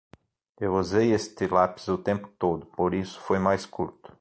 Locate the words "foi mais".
3.21-3.67